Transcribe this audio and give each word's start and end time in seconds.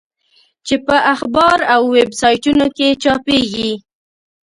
چې 0.67 0.75
په 0.85 0.95
اخبار 1.13 1.57
او 1.73 1.81
ویب 1.93 2.11
سایټونو 2.21 2.65
کې 2.77 2.87
چاپېږي. 3.03 3.71